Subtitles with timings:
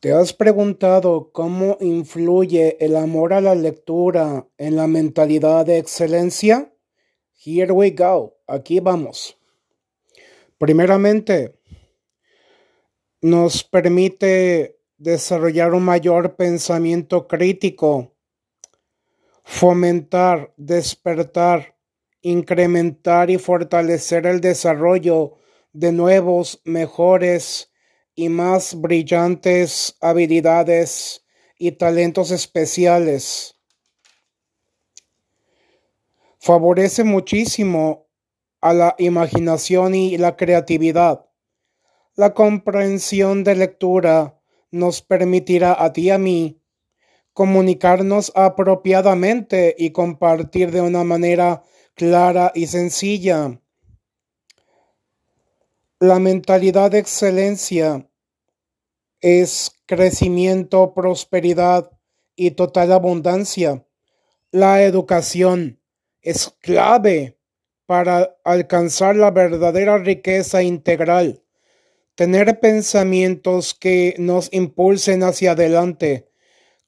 [0.00, 6.72] ¿Te has preguntado cómo influye el amor a la lectura en la mentalidad de excelencia?
[7.44, 8.38] Here we go.
[8.46, 9.36] Aquí vamos.
[10.56, 11.60] Primeramente,
[13.20, 18.16] nos permite desarrollar un mayor pensamiento crítico,
[19.44, 21.76] fomentar, despertar,
[22.22, 25.36] incrementar y fortalecer el desarrollo
[25.74, 27.69] de nuevos, mejores,
[28.20, 31.24] y más brillantes habilidades
[31.58, 33.56] y talentos especiales.
[36.38, 38.08] Favorece muchísimo
[38.60, 41.30] a la imaginación y la creatividad.
[42.14, 44.38] La comprensión de lectura
[44.70, 46.60] nos permitirá a ti y a mí
[47.32, 51.62] comunicarnos apropiadamente y compartir de una manera
[51.94, 53.62] clara y sencilla.
[55.98, 58.09] La mentalidad de excelencia
[59.20, 61.90] es crecimiento, prosperidad
[62.36, 63.84] y total abundancia.
[64.50, 65.80] La educación
[66.22, 67.38] es clave
[67.86, 71.42] para alcanzar la verdadera riqueza integral.
[72.14, 76.28] Tener pensamientos que nos impulsen hacia adelante.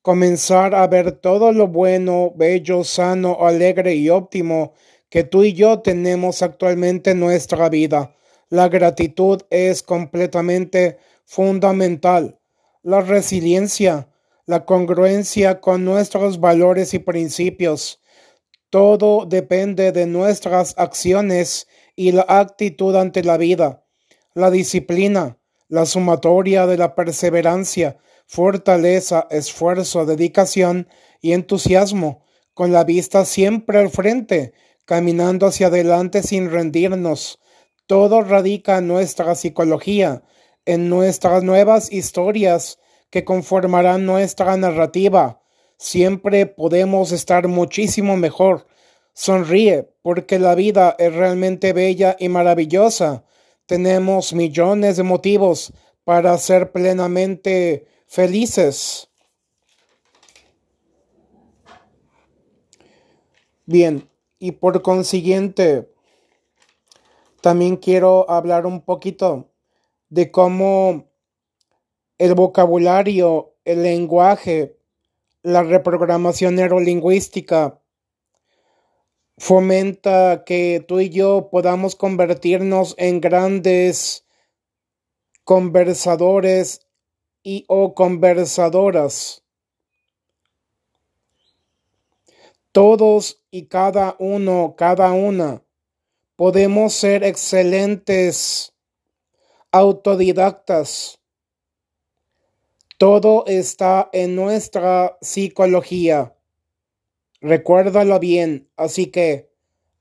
[0.00, 4.74] Comenzar a ver todo lo bueno, bello, sano, alegre y óptimo
[5.08, 8.16] que tú y yo tenemos actualmente en nuestra vida.
[8.48, 10.98] La gratitud es completamente
[11.32, 12.38] fundamental,
[12.82, 14.10] la resiliencia,
[14.44, 18.02] la congruencia con nuestros valores y principios.
[18.68, 23.82] Todo depende de nuestras acciones y la actitud ante la vida,
[24.34, 25.38] la disciplina,
[25.68, 30.86] la sumatoria de la perseverancia, fortaleza, esfuerzo, dedicación
[31.22, 34.52] y entusiasmo, con la vista siempre al frente,
[34.84, 37.38] caminando hacia adelante sin rendirnos.
[37.86, 40.24] Todo radica en nuestra psicología,
[40.66, 42.78] en nuestras nuevas historias
[43.10, 45.40] que conformarán nuestra narrativa.
[45.76, 48.66] Siempre podemos estar muchísimo mejor.
[49.12, 53.24] Sonríe, porque la vida es realmente bella y maravillosa.
[53.66, 55.72] Tenemos millones de motivos
[56.04, 59.08] para ser plenamente felices.
[63.66, 64.08] Bien,
[64.38, 65.92] y por consiguiente,
[67.40, 69.51] también quiero hablar un poquito
[70.12, 71.10] de cómo
[72.18, 74.76] el vocabulario, el lenguaje,
[75.42, 77.80] la reprogramación neurolingüística
[79.38, 84.26] fomenta que tú y yo podamos convertirnos en grandes
[85.44, 86.86] conversadores
[87.42, 89.42] y o conversadoras.
[92.70, 95.62] Todos y cada uno, cada una,
[96.36, 98.71] podemos ser excelentes
[99.72, 101.18] autodidactas.
[102.98, 106.36] Todo está en nuestra psicología.
[107.40, 109.50] Recuérdalo bien, así que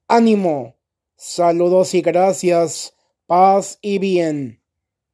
[0.08, 0.78] ánimo,
[1.16, 2.96] saludos y gracias,
[3.26, 4.61] paz y bien.